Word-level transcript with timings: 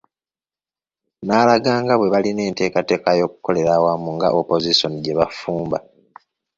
N'alaga 1.25 1.71
nga 1.81 1.95
bwe 1.99 2.11
balina 2.13 2.41
enteekateeka 2.49 3.09
y’okukolera 3.19 3.71
awamu 3.77 4.09
nga 4.17 4.27
Opozisoni 4.39 4.97
gye 5.03 5.17
bafumba. 5.19 5.77